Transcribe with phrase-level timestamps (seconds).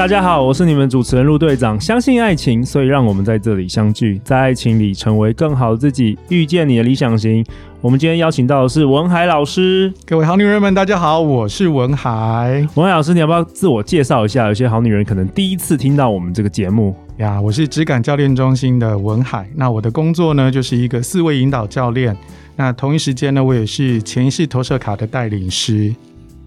[0.00, 1.78] 大家好，我是你们主持人陆队长。
[1.78, 7.44] 相信爱情，所以让我们在这里相聚，在爱情里成为更好的自己，遇见你的理想型。
[7.82, 9.92] 我们今天邀请到的是文海老师。
[10.06, 12.66] 各位好女人们，大家好，我是文海。
[12.76, 14.46] 文海老师，你要不要自我介绍一下？
[14.46, 17.38] 有些好女人可能第一次听到我们这个节目呀。
[17.38, 19.46] 我是质感教练中心的文海。
[19.54, 22.16] 那我的工作呢，就是一个四位引导教练。
[22.56, 25.94] 那同一时间呢，我也是潜意识投射卡的带领师，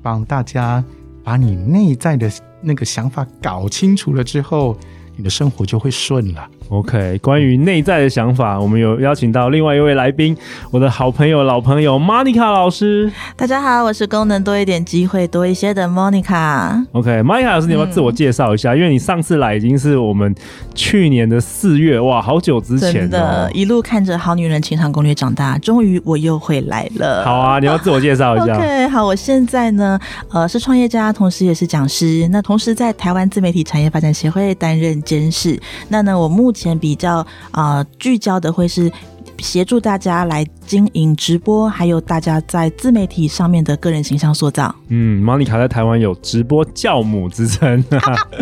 [0.02, 0.84] 帮大家
[1.24, 2.28] 把你内在的。
[2.64, 4.78] 那个想法搞清楚了之后，
[5.16, 6.50] 你的生活就会顺了。
[6.70, 10.36] OK，关于内在的想法，我们有邀请到另外一位来宾，
[10.72, 13.12] 我的好朋友、老朋友 Monica 老师。
[13.36, 16.84] 大家好，我是功能多一点、机会多一些的 Monica。
[16.94, 18.74] OK，Monica 老师，你要不要自我介绍一下？
[18.74, 20.34] 嗯、因为你上次来已经是我们
[20.74, 27.24] 去年的四月，哇，好久之前、的，一路看着好女人情场攻略长大，终于我又回来了。
[27.24, 28.56] 好啊，你要自我介绍一下。
[28.56, 30.00] OK，好，我现在呢，
[30.32, 32.28] 呃，是创业家，同时也是讲师。
[32.32, 35.60] 那同时在台湾自媒体产业发展协会担任监事。
[35.90, 36.74] 那呢，我目前。
[36.84, 38.92] 比较啊、聚焦的会是
[39.40, 44.74] 协助大家来经营直播，还有大家在自媒体上面的个人形象塑造。
[44.90, 47.84] 嗯，Monica 在台湾有直播教母之称。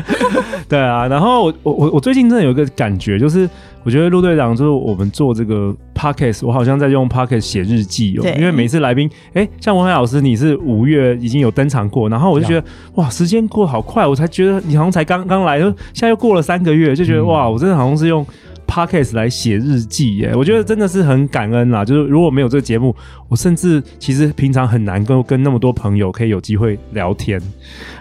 [0.69, 3.50] 对啊，然后我我我最近真的有一个感觉，就是
[3.84, 8.25] 我觉得陆队长就是我们做这个 Podcast，我好像在用 Podcast 写日记哦。
[8.38, 12.64] 因为每次来宾，哎，像文海老师，你是五月已经有登场过，然后我就觉得
[12.95, 18.25] 哇，时间过得好快，我才觉得你好像才刚刚来，就现在又过了三个月，就觉得、嗯、哇，我真的好像是用。
[18.72, 21.83] Podcast 来写日记耶，我觉得真的是很感恩啦。
[21.83, 22.95] 就是如果没有这个节目，
[23.28, 27.38] 我甚至其实平常很难跟跟那么多朋友可以有机会聊天。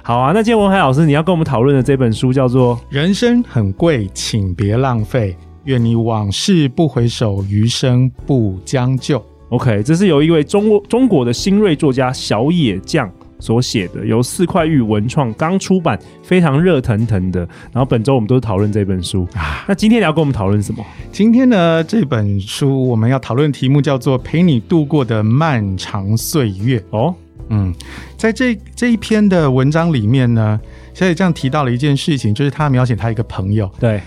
[0.01, 9.19] 好啊，那今天文海老师你要跟我们讨论的这本书叫做《人生很贵，请别浪费，愿你往事不回首，余生不将就》。
[9.49, 13.11] OK，这是由一位中中国的新锐作家小野酱。
[13.41, 17.41] 所写的由四块玉文创刚出版，非常热腾腾的。
[17.73, 19.65] 然后本周我们都是讨论这本书啊。
[19.67, 20.84] 那今天你要跟我们讨论什么？
[21.11, 27.15] 今天呢，这本书我们要讨论的题目叫做《陪你度过的漫长岁月》哦。
[27.49, 27.75] 嗯，
[28.17, 30.61] 在这这一篇的文章里面呢，
[30.95, 33.69] 小野酱提到了一件事情，就是他描写他一个朋友。
[33.81, 34.00] 对，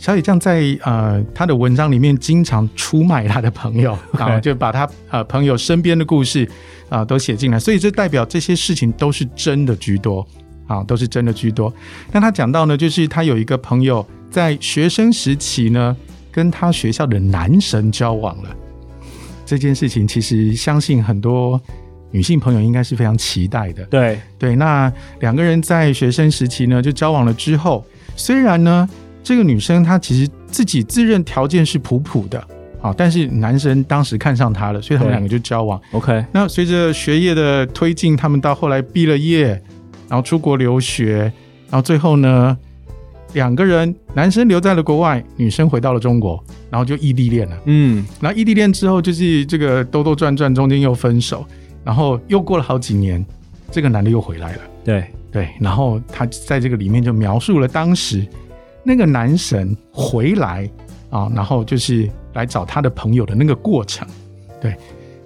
[0.00, 6.48] 小野酱在呃他的文章里面经常出卖他的朋友 后就把他呃朋友身边的故事。
[6.88, 10.26] 啊，都写进来，所以这代表这些事情都是真的居多，
[10.66, 11.72] 啊，都是真的居多。
[12.10, 15.96] 那他讲到呢，就是他有一个朋友在学生时期呢，
[16.32, 18.50] 跟他学校的男神交往了。
[19.46, 21.60] 这件事情其实相信很多
[22.10, 23.84] 女性朋友应该是非常期待的。
[23.84, 27.86] 对对，那两个人在学生时期呢就交往了之后，
[28.16, 28.90] 虽然呢
[29.22, 32.42] 这个女生她其实自己自认条件是普普的。
[32.82, 35.78] 好，但是男生当时看上她了，所以他们两个就交往。
[35.92, 39.48] OK，那随着学业的推进，他们到后来毕了业，
[40.08, 41.30] 然后出国留学，
[41.68, 42.56] 然后最后呢，
[43.34, 47.56] 两个人男生留在了国外，女生回到了中国，然后就异地恋了。
[47.66, 51.46] 嗯，然后异地恋之后就是这个兜兜转转，中间又分手，
[51.84, 53.22] 然后又过了好几年，
[53.70, 54.60] 这个男的又回来了。
[54.82, 58.26] 对对，然后他在这个里面就描述了当时
[58.82, 60.70] 那个男神回来
[61.10, 62.08] 啊，然后就是。
[62.34, 64.06] 来找他的朋友的那个过程，
[64.60, 64.72] 对，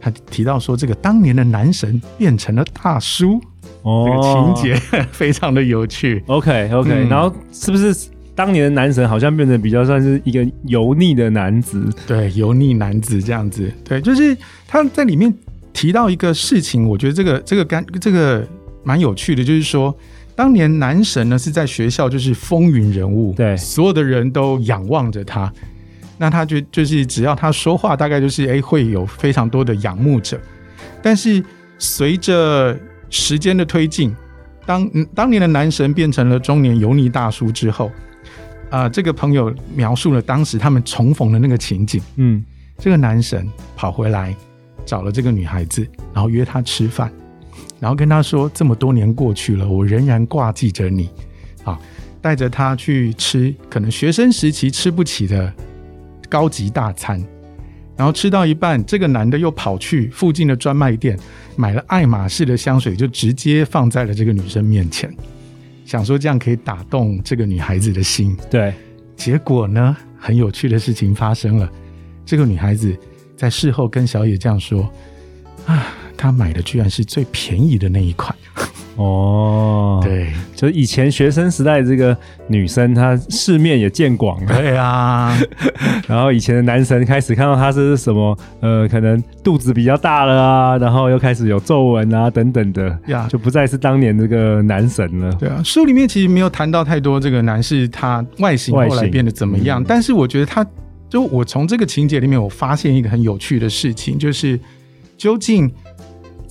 [0.00, 3.38] 他提到说，这个当年的男神变成了大叔，
[3.82, 4.74] 哦，这个情节
[5.12, 6.24] 非常的有趣。
[6.28, 7.94] OK OK，嗯，然后是不是
[8.34, 11.86] 当年的男神好像变得比较算是一个油腻的男子？
[12.06, 13.70] 对，油腻男子这样子。
[13.84, 14.34] 对，就是
[14.66, 15.30] 他在里面
[15.74, 18.48] 提到一个事情，我觉得这个这个干这个
[18.82, 19.94] 蛮有趣的，就是说，
[20.36, 25.52] 当年男神呢是在学校就是风云人物，对，所有的人都仰望着他。
[26.18, 30.40] 那他就就是只要他说话，大概就是诶会有非常多的仰慕者。
[31.02, 31.44] 但是
[31.78, 32.78] 随着
[33.10, 34.14] 时间的推进，
[34.64, 37.86] 当当年的男神变成了中年油腻大叔之后，
[38.70, 42.00] 啊、呃，这个朋友描述了当时他们重逢的那个情景。
[42.16, 42.44] 嗯，
[42.78, 44.34] 这个男神跑回来
[44.86, 47.12] 找了这个女孩子，然后约她吃饭，
[47.80, 51.08] 然后跟他说：“这么多年过去了，我仍然挂记着你。”
[51.64, 51.78] 啊，
[52.20, 55.52] 带着他去吃可能学生时期吃不起的。
[56.26, 57.22] 高级大餐，
[57.96, 61.16] 然后吃到一半，这个男的又跑去附近的专卖店
[61.54, 65.14] 买了爱马仕的香水，就直接放在了这个女生面前，
[65.84, 68.36] 想说这样可以打动这个女孩子的心。
[68.50, 68.74] 对，
[69.14, 71.70] 结果呢，很有趣的事情发生了。
[72.26, 72.96] 这个女孩子
[73.36, 74.90] 在事后跟小野这样说
[75.66, 78.34] ：“啊，他买的居然是最便宜的那一款。
[78.96, 82.16] 哦，对，就是以前学生时代这个
[82.46, 85.36] 女生，她世面也见广了，对啊。
[86.06, 95.32] 然后以前的男神开始看到她是什么，呃，可能肚子比较大了啊，然后又开始有皱纹啊等等的，呀，就不再是当年这个男神了。
[95.40, 100.64] 对啊，书里面其实没有谈到太多这个男士他外形后来变得怎么样，嗯、但是我觉得他，
[101.08, 104.56] 就我从这个情节里面，我发现一个很有趣的事情，就是
[105.18, 105.68] 究竟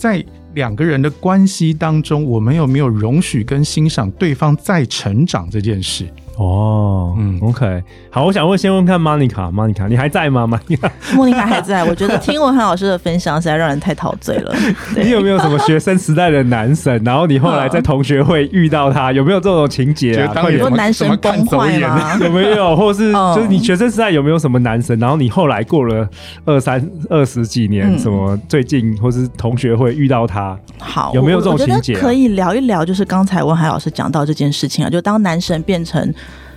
[0.03, 0.21] 在。
[0.55, 6.05] 两个人的关系当中，我们有没有容许跟欣赏对方在成长这件事？
[6.37, 11.83] 哦，嗯，OK，好，我想问，先问看 Monica，Monica，你还在吗？Monica，莫妮卡还在。
[11.83, 14.51] 我觉得听文涵老师的分享实在让人太陶醉了。
[14.97, 16.99] 你有没有什么学生时代的男神？
[17.03, 20.49] 然后你后来在同学会遇到他，有没有这种情节啊？
[20.49, 22.17] 有男神崩坏吗？
[22.21, 22.75] 有没有？
[22.75, 24.97] 或是就是你学生时代有没有什么男神？
[24.97, 26.07] 然后你后来过了
[26.45, 30.57] 二三二十几年，什么最近或是同学会遇到他？
[30.79, 31.93] 好，有没有这种情节？
[31.93, 36.11] 可以聊一聊，就是刚才文涵老师讲到这件事情啊，就当男神变成。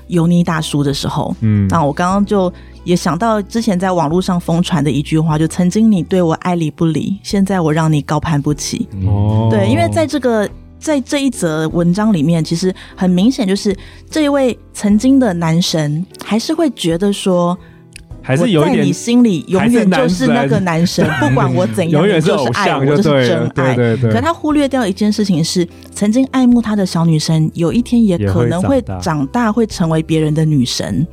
[0.09, 2.53] 油腻大叔的时候，嗯，那我刚刚就
[2.85, 8.89] 也想到之前在网络上疯传的一句话，就曾经你对我爱理不理，现在我让你高攀不起。
[9.07, 10.49] 哦，对，因为在这个
[10.79, 13.77] 在这一则文章里面，其实很明显就是
[14.11, 17.57] 这一位曾经的男神还是会觉得说。
[18.27, 23.75] 还是有点，在你心里永远就是那个男神， 不管我怎样，永远是偶像，就是真爱。
[23.77, 24.13] 对对对。
[24.13, 31.07] 可他忽略掉一件事情是，曾经爱慕他的小女生，有一天也可能会长大，会成为别人的女神。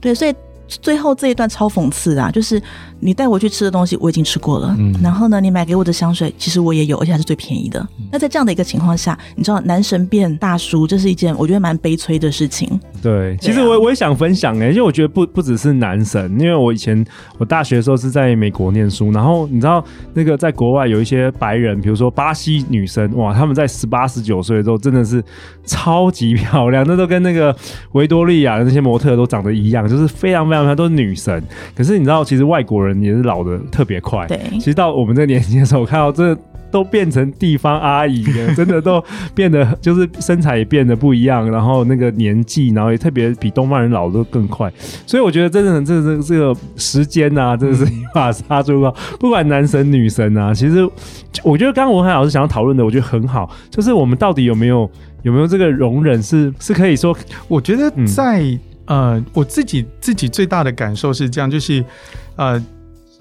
[0.00, 0.32] 对，所以。
[0.80, 2.62] 最后这一段超讽刺啊，就是
[3.00, 7.80] 你带我去吃的东西我已经吃过了，嗯，然后呢，你买给我的香水其实我也有，而且还是最便宜的。
[7.98, 12.78] 嗯、那在这样的一个情况下，你知道男神变大叔，这是一件我觉得蛮悲催的事情。
[13.02, 17.04] 对，其实我我也想分享哎、欸，因为我觉得不不只是男神，因为我以前
[17.38, 25.20] 我大学的时候是在美国念书，然后你知道那个在国外有一些白人，比如说巴西女生，哇，他们在十八十九岁的时候真的是
[25.64, 27.54] 超级漂亮，那都跟那个
[27.92, 30.60] 维多利亚的那些模特都长得一样，就是非常非常。
[30.60, 31.42] 漂亮都是女神，
[31.74, 34.26] 可是你知道，其实外国人也是老的特别快。
[34.26, 36.36] 对，其实到我们这年纪的时候，我看到这
[36.70, 39.02] 都变成地方阿姨了， 真的都
[39.34, 44.72] 变得就是身材也变得不一样，然后那个年纪，然后也特别比东方人老的更快。
[45.06, 48.94] 所以我觉得真的，这这这个时间啊，真的是一把杀猪刀。
[49.18, 50.88] 不管男神女神啊，其实
[51.42, 54.88] 我觉得刚刚文海老师想要讨论的，我觉得很好，就是我们到底有没有
[55.22, 57.16] 有没有这个容忍是，是是可以说，
[57.48, 58.60] 我觉得在、嗯。
[58.86, 61.84] 呃，我自己自己最大的感受是这样，就是，
[62.34, 62.60] 呃，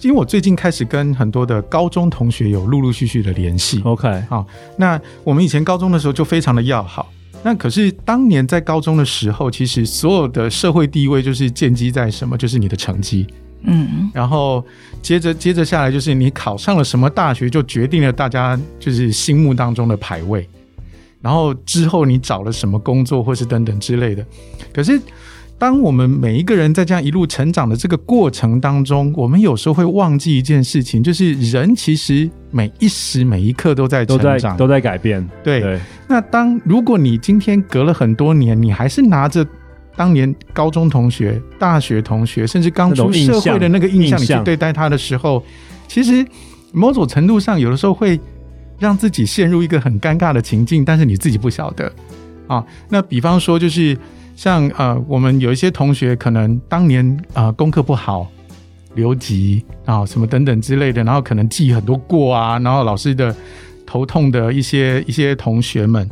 [0.01, 3.81] 因为我最近开始跟很多的高中同学有陆陆续续的联系。
[3.83, 4.45] OK，好，
[4.77, 7.11] 那我们以前高中的时候就非常的要好。
[7.43, 12.37] 那可是当年在高中的时候，其实所有的社会地位就是建基在什么？
[12.37, 13.27] 就是你的成绩。
[13.63, 14.65] 嗯，然后
[15.01, 20.47] 接着接着下来就是你考上了什么大学，就决定了大家就是心目当中的排位。
[21.21, 24.25] 然后之后你找了什么工作，或是等等之类的。
[24.73, 24.99] 可是。
[25.59, 35.27] 当我们每一个人在这样一路成长的这个过程当中，我们有时候会忘记一件事情，就是人其实每一时每一刻都在成长，都在，都在改变。
[35.43, 35.59] 对。
[35.59, 35.77] 对。
[36.07, 39.45] 那当如果你今天隔了很多年，你还是拿着
[39.97, 45.43] 当年高中同学、大学同学，甚至刚出社会的那个印象，你去对待他的时候，
[45.89, 46.25] 其实
[46.71, 48.17] 某种程度上，有的时候会
[48.79, 51.91] 让自己陷入一个很尴尬的情境，但是你自己不晓得
[52.47, 52.63] 啊。
[52.87, 53.97] 那比方说，就是。
[54.39, 58.25] 像呃，我们有一些同学可能当年啊、呃、功课不好，
[58.95, 63.35] 留级啊什么等等之类的，然后可能记很多过啊，然后老师的
[63.85, 66.09] 头痛的一些一些同学们，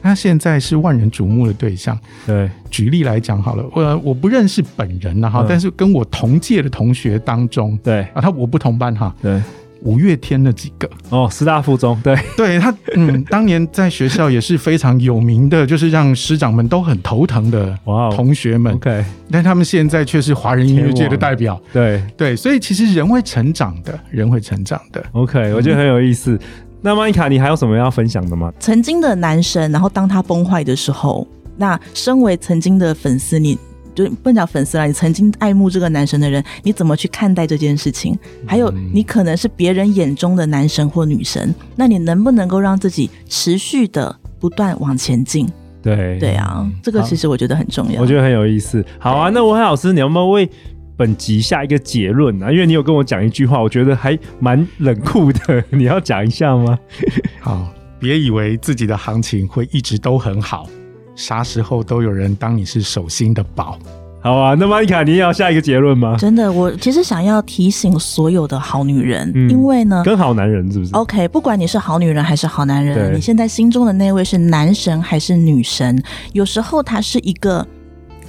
[0.00, 1.98] 他现在是万人瞩目的对象。
[2.24, 9.42] 对，举例来讲好了，我我不认识本人哈、嗯，但是跟我同届的同学当中，对啊，他我不同班哈，对。
[9.84, 18.74] 五月天的几个哦，师大附中，对 对，他嗯，当年在学校也是非常有名的，就是让师长们都很头疼的哇，同学们。
[18.74, 21.60] OK，但他们现在却是华人音乐界的代表。
[21.72, 25.04] 对对，所以其实人会成长的，人会成长的。
[25.12, 26.32] OK，我觉得很有意思。
[26.32, 26.40] 嗯、
[26.80, 28.52] 那莫妮卡，你还有什么要分享的吗？
[28.58, 31.26] 曾经的男神，然后当他崩坏的时候，
[31.56, 33.58] 那身为曾经的粉丝，你。
[33.94, 38.18] 就不能讲粉丝啦，你曾经爱慕这个男神的人，你怎么去看待这件事情？
[38.46, 45.48] 还有，你可能是别人眼中的男神或女神，那你能不能够让自己持续的不断往前进？
[45.82, 48.00] 对对啊，这个其实我觉得很重要。
[48.00, 48.84] 我觉得很有意思。
[48.98, 50.48] 好啊，那文海老师，你要不要为
[50.96, 52.50] 本集下一个结论啊？
[52.50, 56.78] 因为你有跟我讲一句话，我觉得还蛮冷酷的， 你要讲一下吗？
[57.40, 60.66] 好，别以为自己的行情会一直都很好。
[61.16, 63.78] 啥时候都有人当你是手心的宝，
[64.20, 66.16] 好啊，那玛尼卡，你也要下一个结论吗？
[66.18, 76.02] 真的，我其实想要提醒所有的好女人，嗯因为呢，跟好男人是不是？OK，不管你是好女人还是好男人，你现在心中的那位是男神还是女神，
[76.32, 77.66] 有时候他是一个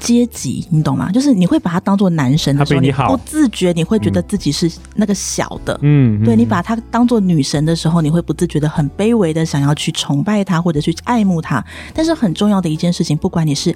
[0.06, 1.12] 阶级，你懂吗？
[1.12, 5.78] 就是你会把他当做男神的时候，不自觉你会觉得自己是那个小的。
[5.82, 11.64] 嗯，对，嗯你把他当做女神的时候，你会不自觉的很卑微的想要去崇拜他或者去爱慕他。
[11.94, 13.76] 但是很重要的一件事情，不管你是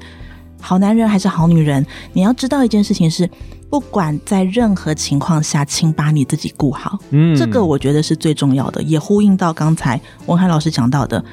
[0.62, 3.29] 好男人还是好女人，你要知道一件事情是，
[3.69, 7.00] 不管在任何情况下，请把你自己顾好。
[7.12, 11.24] 嗯这个我觉得是最重要的，也呼应到刚才文海老师讲到的，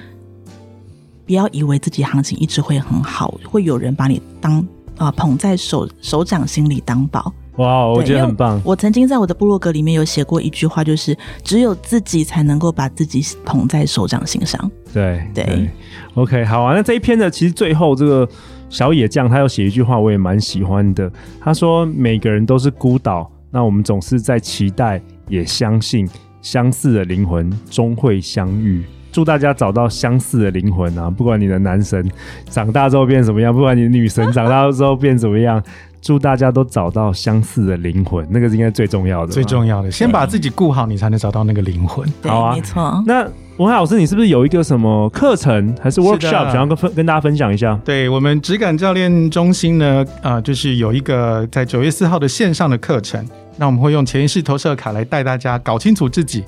[1.27, 4.65] 不要以为自己行情一直会很好，会有人把你当
[4.97, 7.33] 啊、呃捧在手手掌心里当宝。
[7.57, 8.61] 哇，我觉得很棒。
[8.63, 14.71] 我曾经在我的部落格里面有写过一句话，就是只有自己才能够把自己捧在手掌心上。
[14.93, 15.71] 对对
[16.13, 16.75] OK，好啊。
[16.75, 18.29] 那这一篇呢，其实最后这个
[18.69, 21.11] 小野酱他有写一句话，我也蛮喜欢的。
[21.41, 26.07] 他说：“每个人都是孤岛，那我们总是在期待，也相信
[26.43, 28.85] 相似的灵魂终会相遇。”
[29.17, 31.09] 祝大家找到相似的灵魂啊！
[31.09, 32.07] 不管你的男神
[32.51, 35.63] 长大之后变什么样，不管你的女神长大之后变怎么样，
[36.03, 39.33] 祝大家都找到相似的灵魂，那个是应该最重要的。
[39.33, 42.07] 最重要的，先把自己顾好，你才能找到那个灵魂。
[42.25, 43.03] 好啊没错。
[43.07, 47.75] 那文海老师，你是不是有一个什么课程还是 workshop 想要跟分跟大家分享一下？
[47.87, 56.45] 对我们质感教练中心呢，呃，就是有一个在九月四号的线上的课程，那我们会用潜意识投射卡来带大家搞清楚自己，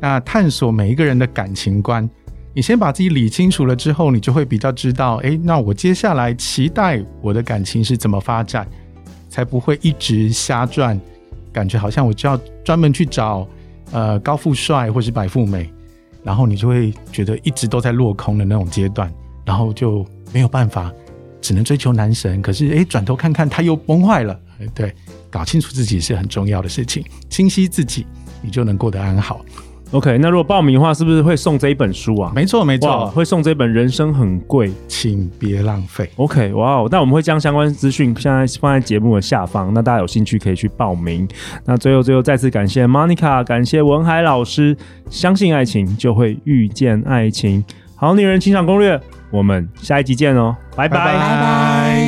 [0.00, 2.08] 那探索每一个人的感情观。
[2.54, 8.66] 你先把自己理清楚了之后，你就会比较知道，诶，那我接下来期待我的感情是怎么发展，
[9.28, 10.98] 才不会一直瞎转，
[11.52, 13.46] 感觉好像我就要专门去找
[13.92, 15.70] 呃高富帅或是白富美，
[16.22, 19.12] 然后你就会觉得一直都在落空的那种阶段，
[19.44, 20.90] 然后就没有办法，
[21.42, 22.40] 只能追求男神。
[22.40, 24.40] 可是诶，转头看看他又崩坏了。
[24.74, 24.94] 对，
[25.30, 28.06] 搞清楚自己是很重要的事情，清晰自己，
[28.40, 29.44] 你就能过得安好。
[29.96, 32.30] OK，那如果报名的话，是不是会送这一本书啊？
[32.34, 34.68] 没错，没哇，错，会送这本《人生很贵》。
[34.86, 36.10] 请别浪费。
[36.16, 41.26] OK，哇哦，那我们会将相关资讯现在放在节目的下方，那大家有兴趣可以去报名。
[41.64, 44.76] 那最后最后再次感谢 Monica，感谢文海老师。
[45.08, 47.64] 相信爱情，就会遇见爱情。
[47.94, 49.00] 好女人情场攻略，
[49.30, 50.98] 我们下一集见哦，拜拜。
[50.98, 52.05] 拜拜拜拜。